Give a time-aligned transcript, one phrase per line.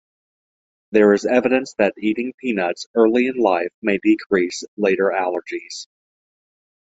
[0.89, 5.85] There is evidence that eating peanuts early in life may decrease later allergies.